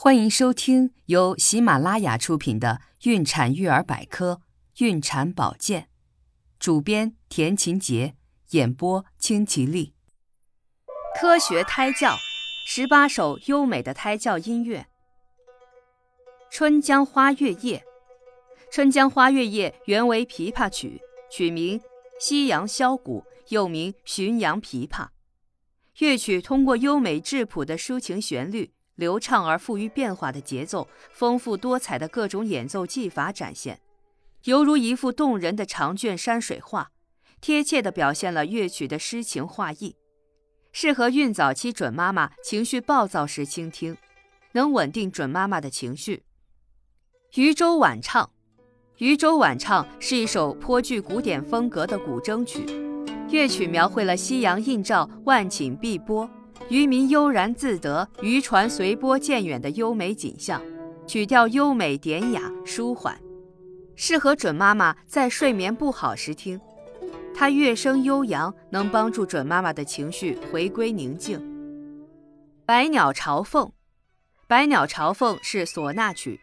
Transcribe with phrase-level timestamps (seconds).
[0.00, 4.42] 欢迎收听由喜马拉雅出品的《孕产育儿百科·
[4.84, 5.82] 孕产保健》，
[6.60, 8.14] 主编田勤杰，
[8.50, 9.94] 演播清吉丽。
[11.18, 12.16] 科学胎教，
[12.64, 14.86] 十八首优美的胎教音乐。
[16.56, 17.78] 《春江花月夜》，
[18.70, 21.80] 《春江花月夜》原为琵琶曲，曲名
[22.20, 25.06] 《夕阳箫鼓》，又名《浔阳琵琶》。
[25.98, 28.70] 乐曲通过优美质朴的抒情旋律。
[28.98, 33.80] 流畅而富于变化的节奏，丰富多彩的各种演奏技法展现，
[34.42, 36.90] 犹如一幅动人的长卷山水画，
[37.40, 39.94] 贴切地表现了乐曲的诗情画意，
[40.72, 43.96] 适合孕早期准妈妈情绪暴躁时倾听，
[44.50, 46.24] 能稳定准妈妈的情绪。
[47.40, 48.24] 《渔舟晚唱》，
[48.96, 52.66] 《渔舟晚唱》是一首颇具古典风格的古筝曲，
[53.30, 56.28] 乐曲描绘了夕阳映照，万顷碧波。
[56.68, 60.62] 渔民悠然自得，渔船随波渐远的优美景象，
[61.06, 63.18] 曲调优美典雅、舒缓，
[63.96, 66.60] 适合准妈妈在睡眠不好时听。
[67.34, 71.38] 它乐声悠扬，能帮助准妈妈的情绪回归宁静。
[72.66, 73.64] 《百鸟朝凤》，
[74.46, 76.40] 《百鸟朝凤》是唢呐曲，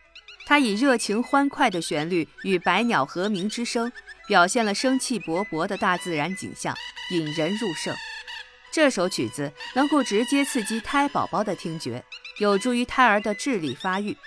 [0.48, 3.92] 它以热情欢快的旋律与百鸟和鸣之声，
[4.28, 6.74] 表现了生气勃勃的大自然景象，
[7.12, 7.94] 引人入胜。
[8.76, 12.04] 这首曲子能够直接刺激胎宝宝的听觉，
[12.40, 14.12] 有助于胎儿的智力发育。《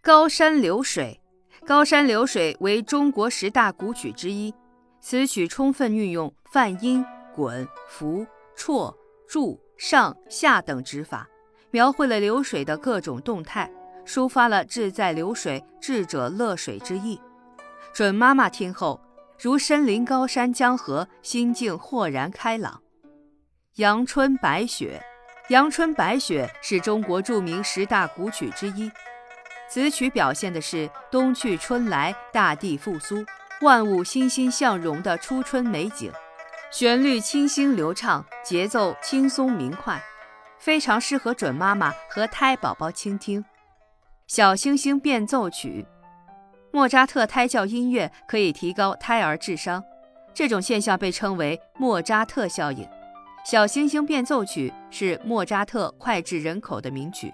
[0.00, 1.20] 高山流水》，
[1.68, 4.54] 《高山流水》为中国十大古曲之一，
[4.98, 8.96] 此曲充分运用泛音、滚、浮、绰、
[9.28, 11.28] 柱、上、下等指法，
[11.70, 13.70] 描绘了流水的各种动态，
[14.06, 17.20] 抒发了志在流水、智者乐水之意。
[17.92, 18.98] 准妈妈听后，
[19.38, 22.72] 如身临高山江河，心境豁然开朗。
[23.76, 24.98] 《阳春白雪》，
[25.52, 28.90] 《阳春白雪》是中国著名十大古曲之一。
[29.68, 33.22] 此曲表现的是冬去春来、大地复苏、
[33.60, 36.10] 万物欣欣向荣的初春美景，
[36.70, 40.02] 旋律清新流畅，节奏轻松明快，
[40.58, 43.42] 非常适合准妈妈和胎宝宝倾听。
[44.26, 45.84] 《小星星变奏曲》，
[46.70, 49.84] 莫扎特胎教音乐可以提高胎儿智商，
[50.32, 52.82] 这种现象被称为莫扎特效应。
[53.48, 57.32] 《小星星变奏曲》是莫扎特脍炙人口的名曲，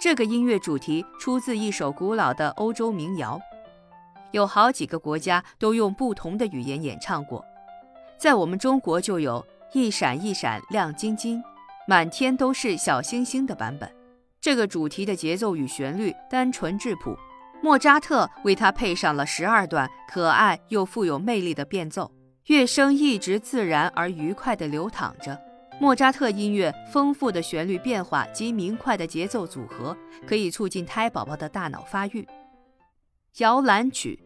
[0.00, 3.38] 这个音乐主题出自一首古老的欧洲民谣，
[4.30, 7.44] 有好几个国家都用不同的语言演唱过。
[8.16, 11.44] 在我们中国就有一闪一闪亮晶晶，
[11.86, 13.94] 满天都是小星星的版本。
[14.40, 17.14] 这个主题的节奏与旋律单纯质朴，
[17.62, 22.10] 莫扎特为它配上了十二段可爱又富有魅力的变奏。
[22.46, 25.38] 乐声一直自然而愉快地流淌着。
[25.80, 29.96] 莫扎特音乐丰富的旋律变化及明快的节奏组合，
[30.26, 32.26] 可以促进胎宝宝的大脑发育。
[33.38, 34.22] 摇篮曲，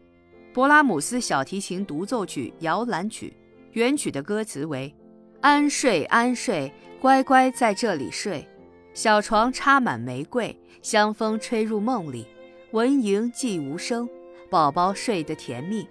[0.52, 3.28] 勃拉姆斯小提琴独奏曲《摇篮曲》，
[3.72, 4.92] 原曲的歌词为：
[5.40, 8.46] 安睡安睡，乖乖在这里睡。
[8.92, 12.26] 小床插满玫瑰，香风吹入梦里，
[12.72, 14.08] 蚊蝇寂无声，
[14.50, 15.88] 宝宝睡得甜蜜。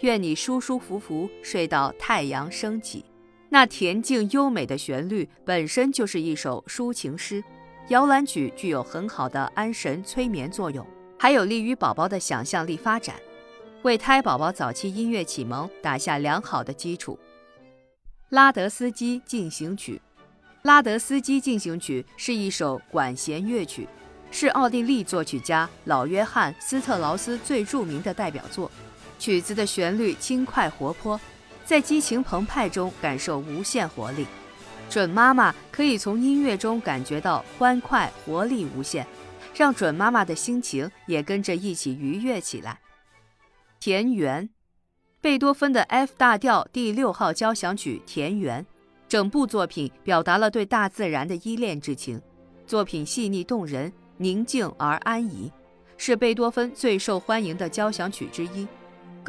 [0.00, 3.04] 愿你舒舒服服睡到太阳升起。
[3.48, 7.42] 那恬静优美的旋律本身就是一首抒情诗。
[7.88, 10.86] 摇篮曲具有很好的安神催眠作用，
[11.18, 13.16] 还有利于宝宝的想象力发展，
[13.82, 17.18] 为胎宝宝早期音乐启蒙打下良好的基础。
[18.28, 20.00] 拉德斯基进行曲，
[20.62, 23.88] 拉德斯基进行曲是一首管弦乐曲，
[24.30, 28.70] 是奥地利作曲家老约翰斯特劳斯最著名的代表作。
[29.20, 31.20] 曲子的旋律轻快活泼，
[31.64, 34.26] 在激情澎湃中感受无限活力。
[34.88, 39.06] 准妈妈可以从音乐中感觉到欢快、活力无限，
[39.54, 42.80] 让准妈妈的心情也跟着一起愉悦起来。
[43.78, 44.48] 田园，
[45.20, 48.64] 贝多芬的 F 大调第六号交响曲《田园》，
[49.06, 52.20] 整部作品表达了对大自然的依恋之情。
[52.66, 55.52] 作品细腻动人，宁静而安怡，
[55.98, 58.66] 是贝多芬最受欢迎的交响曲之一。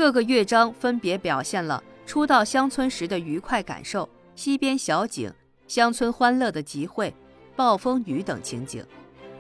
[0.01, 5.31] 各个乐章分别表现了初到乡村时的愉快感受、溪边小景、
[5.68, 7.13] 乡村欢乐的集会、
[7.56, 8.83] 暴风雨等情景。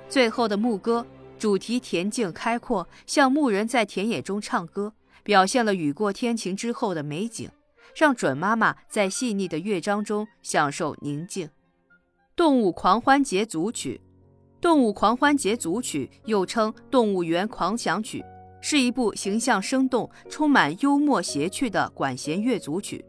[0.07, 1.03] 最后的牧歌
[1.39, 4.93] 主题恬静开阔，像牧人在田野中唱歌，
[5.23, 7.49] 表现了雨过天晴之后的美景，
[7.95, 11.49] 让准妈妈在细腻的乐章中享受宁静。
[12.35, 13.99] 动物狂欢节组曲，
[14.61, 18.23] 动物狂欢节组曲又称动物园狂想曲。
[18.61, 23.03] 是一部形象生动、充满幽默谐趣的管弦乐组曲。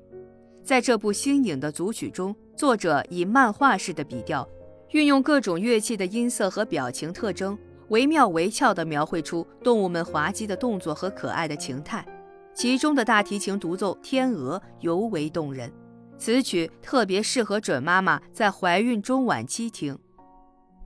[0.65, 4.49] 在这部新颖的组曲中，作者以漫画式的笔调，
[4.91, 7.59] 运用各种乐器的音色和表情特征，
[7.89, 12.07] 惟妙惟肖地描绘出动物们滑稽的动作和可爱的情态。
[12.55, 15.73] 其中的大提琴独奏《天鹅》尤为动人，
[16.19, 19.95] 此曲特别适合准妈妈在怀孕中晚期听。《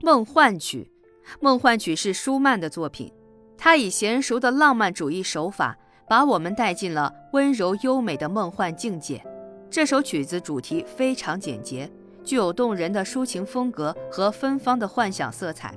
[0.01, 0.91] 梦幻曲》，
[1.41, 3.11] 《梦幻曲》是舒曼的作品，
[3.57, 5.77] 他以娴熟的浪漫主义手法，
[6.07, 9.21] 把我们带进了温柔优美的梦幻境界。
[9.69, 11.91] 这首曲子主题非常简洁，
[12.23, 15.73] 具有动人的抒情风格和芬芳的幻想色彩，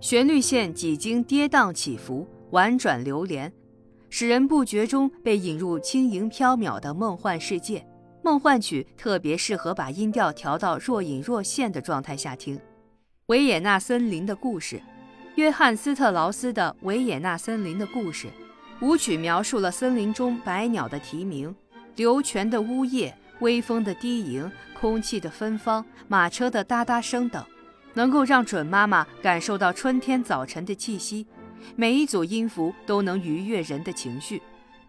[0.00, 3.52] 旋律线几经跌宕起伏，婉转流连。
[4.08, 7.84] 使人不觉中被引入轻盈飘渺的梦幻世界。
[8.22, 12.58] 梦幻曲特别适合把音调调到若隐若现的状态下听。
[13.26, 14.80] 维也纳森林的故事，
[15.36, 18.28] 约翰斯特劳斯的《维也纳森林的故事》
[18.86, 21.52] 舞曲描述了森林中百鸟的啼鸣、
[21.96, 24.48] 流泉的呜咽、微风的低吟、
[24.78, 27.44] 空气的芬芳、马车的哒哒声等，
[27.94, 31.26] 能够让准妈妈感受到春天早晨的气息。
[31.74, 34.38] 每一组音符都能愉悦人的情绪。《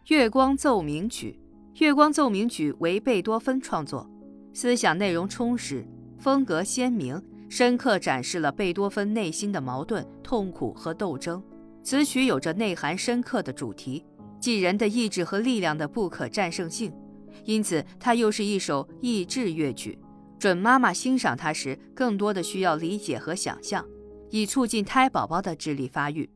[0.09, 1.39] 月光奏鸣曲》
[1.83, 4.07] 《月光奏鸣曲》为贝多芬创作，
[4.53, 5.83] 思想内容充实，
[6.19, 7.19] 风格鲜明，
[7.57, 11.41] 深刻展示了贝多芬内心的矛盾、痛苦和斗争。
[11.81, 14.05] 此曲有着内涵深刻的主题，
[14.41, 16.91] 即人的意志和力量的不可战胜性，
[17.45, 19.97] 因此它又是一首益智乐曲。
[20.37, 23.85] 准妈妈欣赏它时，更多的需要理解和想象，
[24.31, 26.29] 以促进胎宝宝的智力发育。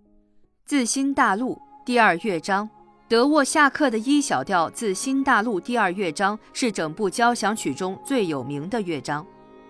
[0.65, 2.69] 自新大陆第二乐章，
[3.09, 9.27] 德沃夏克的一小调自新大陆第二乐章是整部交响曲中最有名的乐章，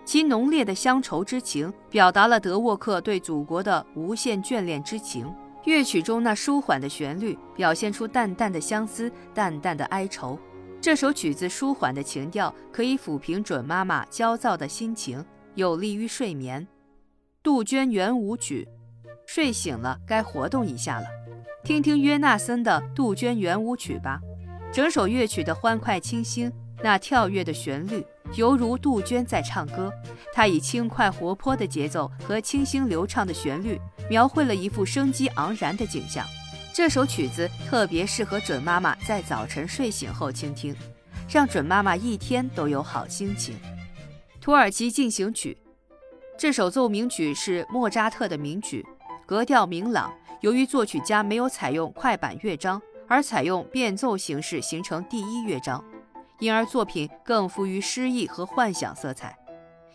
[0.09, 5.31] 其浓烈的乡愁之情表达了德沃克对祖国的无限眷恋之情。
[5.65, 10.35] 乐曲中那舒缓的旋律表现出淡淡的相思、淡淡的哀愁。
[10.81, 15.23] 这首曲子舒缓的情调可以抚平准妈妈焦躁的心情，
[15.53, 16.67] 有利于睡眠。
[17.44, 18.67] 杜鹃圆舞曲。
[19.27, 21.06] 睡醒了，该活动一下了。
[21.63, 24.19] 听听约纳森的《杜鹃圆舞曲》吧。
[24.73, 26.51] 整首乐曲的欢快清新，
[26.81, 28.03] 那跳跃的旋律
[28.35, 29.91] 犹如杜鹃在唱歌。
[30.33, 33.79] 它以轻快活泼的节奏和清新流畅的旋律，
[34.09, 36.25] 描绘了一幅生机盎然的景象。
[36.73, 40.73] 这首曲子特别适合准妈妈在早晨睡醒后倾听，
[41.27, 43.55] 让准妈妈一天都有好心情。
[44.39, 45.57] 《土耳其进行曲》
[46.37, 48.85] 这首奏鸣曲是莫扎特的名曲。
[49.25, 55.83] 格调明朗，由于作曲家没有采用快板乐章，而采用变奏形式形成第一乐章，
[56.39, 59.38] 因而作品更富于诗意和幻想色彩。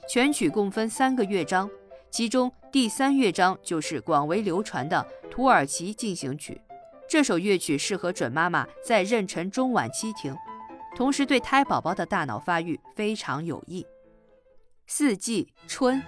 [0.09, 1.69] 全曲共分三个乐章，
[2.11, 6.61] 其中第三乐章就是广为流传的土耳其进行曲。
[7.09, 10.37] 这首乐曲适合准妈妈在妊娠中晚期听，
[10.95, 13.87] 同时对胎宝宝的大脑发育非常有益。
[14.87, 16.03] 四季春。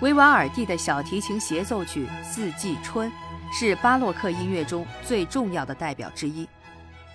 [0.00, 3.10] 维瓦尔第的小提琴协奏曲《四季春》
[3.52, 6.48] 是巴洛克音乐中最重要的代表之一，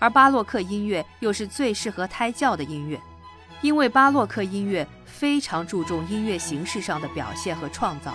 [0.03, 2.99] 而巴洛克音乐又是最适合胎教的音乐，
[3.61, 8.13] 因为巴洛克音乐非常注重音乐形式上的表现和创造，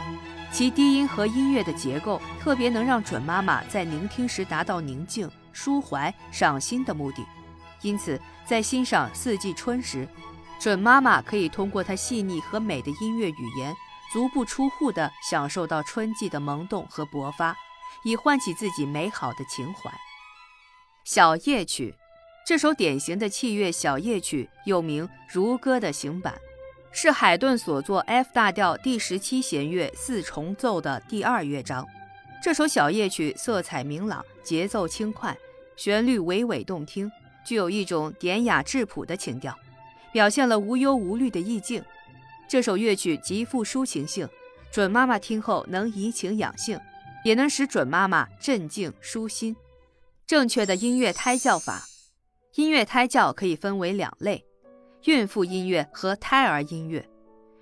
[0.52, 7.24] 其低音和音乐的结构特别能让准妈妈在聆听时达到宁静、舒怀、赏心的目的，
[7.80, 10.06] 因此在欣赏《四季春》时，
[10.60, 13.74] 准妈妈可以通过它细腻和美的音乐语言。
[14.12, 17.56] 足不出户地享受到春季的萌动和勃发，
[18.04, 19.90] 以唤起自己美好的情怀。
[21.10, 21.94] 小夜曲，
[22.44, 26.34] 这首典型的器乐小夜曲又名《如歌的行板》，
[26.92, 31.86] 是海顿所作 F 大调第十七弦乐四重奏的第二乐章。
[32.42, 35.34] 这首小夜曲色彩明朗，节奏轻快，
[35.76, 37.10] 旋律娓娓动听，
[37.42, 39.56] 具有一种典雅质朴的情调，
[40.12, 41.82] 表现了无忧无虑的意境。
[42.46, 44.28] 这首乐曲极富抒情性，
[44.70, 46.78] 准妈妈听后能怡情养性，
[47.24, 49.56] 也能使准妈妈镇静舒心。
[50.28, 51.84] 正确的音乐胎教法，
[52.56, 54.44] 音乐胎教可以分为两类：
[55.04, 57.08] 孕妇音乐和胎儿音乐。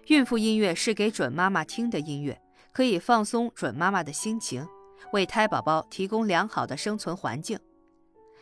[0.09, 2.37] 孕妇音乐是给准妈妈听的音乐，
[2.73, 4.67] 可以放松准妈妈的心情，
[5.13, 7.57] 为胎宝宝提供良好的生存环境。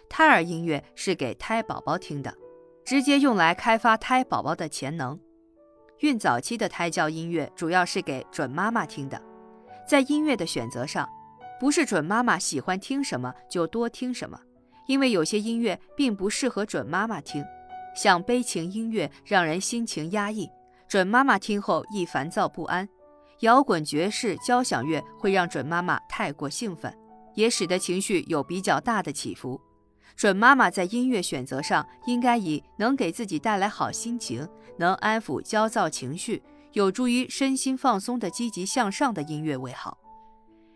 [0.09, 2.35] 胎儿音乐是给胎宝宝听的，
[2.83, 5.21] 直接用来开发胎宝宝的潜能。
[5.99, 9.21] 孕早期的胎教音乐主要是给准妈妈听的，
[9.87, 11.07] 在音乐的选择上，
[11.61, 14.39] 不是准妈妈喜欢听什么就多听什么，
[14.87, 17.45] 因为有些音乐并不适合准妈妈听，
[17.97, 20.51] 像悲情音乐让人心情压抑，
[20.89, 22.87] 准妈妈听后易烦躁不安；
[23.41, 26.93] 摇滚、爵士、交响乐会让准妈妈太过兴奋，
[27.35, 29.61] 也使得情绪有比较大的起伏。
[30.17, 34.47] 准妈妈在音乐选择上，应该以能给自己带来好心情、
[34.77, 36.43] 能安抚焦躁情绪、
[36.73, 39.99] 有助于身心放松的积极向上的音乐为好。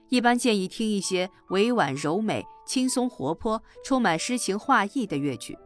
[0.09, 5.59] 一般建议听一些委婉柔美、轻松活泼、充满诗情画意的乐曲。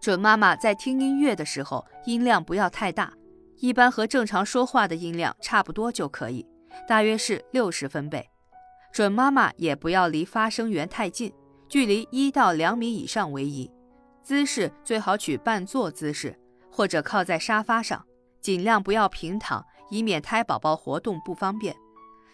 [0.00, 3.12] 准妈妈在听音乐的时候，音量不要太大，
[3.58, 6.46] 一般和正常说话的音量差不多就可以，
[6.88, 8.28] 大约是六十分贝。
[8.92, 11.32] 准妈妈也不要离发声源太近，
[11.68, 13.70] 距离一到两米以上为宜。
[14.22, 16.36] 姿势最好取半坐姿势，
[16.70, 18.04] 或者靠在沙发上，
[18.40, 21.76] 尽量不要平躺，以免胎宝宝活动不方便。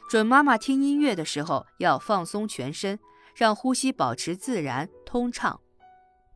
[0.08, 2.98] 准妈妈听音乐的时候要放松全身，
[3.34, 5.60] 让呼吸保持自然通畅。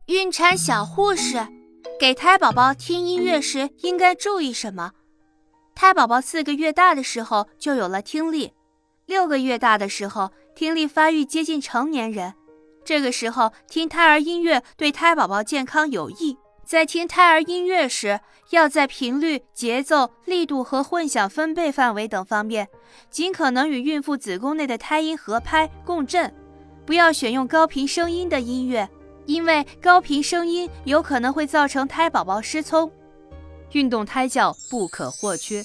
[0.07, 1.47] 孕产小护士
[1.99, 4.91] 给胎宝宝听音乐时应该注意什么？
[5.73, 8.53] 胎宝宝四个月大的时候就有了听力，
[9.05, 12.33] 六个月大的时候听力发育接近成年人，
[12.83, 16.37] 这个时候听胎儿音乐对胎宝宝健康有益。
[16.71, 22.65] 在听胎儿音乐时，要在频率、节奏、力度和混响分贝范围等方面，
[23.09, 26.33] 尽可能与孕妇子宫内的胎音合拍共振，
[26.85, 28.89] 不要选用高频声音的音乐，
[29.25, 32.89] 因为高频声音有可能会造成胎宝宝失聪。
[33.73, 35.61] 运动胎教不可或缺，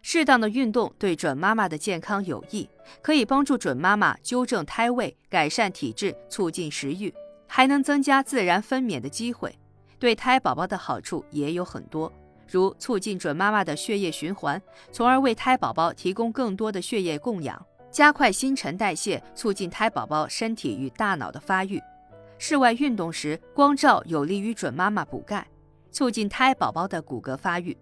[0.00, 2.66] 适当的运动对准妈妈的健康有益，
[3.02, 7.12] 可以帮助准妈妈纠正胎位、改善体质、促进食欲，
[7.46, 9.54] 还能增加自然分娩的机会。
[10.00, 12.10] 对胎宝宝的好处也有很多，
[12.48, 17.54] 如促进准妈妈的血液循环，从而为胎宝宝提供更多的血液供养；
[17.90, 21.78] 加快新陈代谢，促进胎宝宝身体与大脑的发育。
[22.38, 25.46] 室外运动时，光照有利于准妈妈补钙，
[25.92, 27.76] 促进胎宝宝的骨骼发育。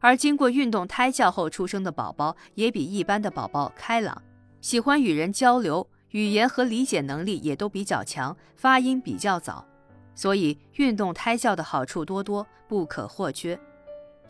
[0.00, 4.20] 而经过运动胎教后出生的宝宝，也比一般的宝宝开朗，
[4.60, 9.64] 喜欢与人交流，语言和理解能力也都比较强，发音比较早。
[10.14, 13.58] 所以，运动胎教的好处多多，不可或缺。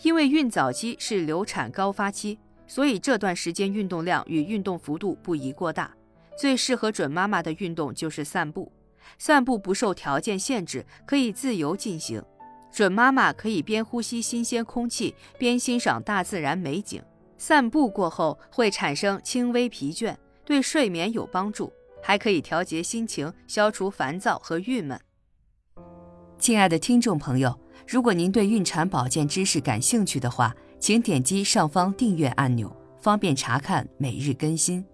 [0.02, 5.92] 因为孕早期是流产高发期，所以这段时间运动量与运动幅度不宜过大。
[6.36, 8.72] 最适合准妈妈的运动就是散步，
[9.18, 12.22] 散步不受条件限制，可以自由进行。
[12.72, 17.02] 准妈妈可以边呼吸新鲜空气，边欣赏大自然美景。
[17.36, 21.70] 散步过后会产生轻微疲倦，对睡眠有帮助，
[22.02, 24.98] 还可以调节心情，消除烦躁和郁闷。
[26.42, 27.56] 亲爱的听众朋友，
[27.86, 34.84] 如果您对孕产保健知识感兴趣的话，请点击上方订阅按钮，方便查看每日更新。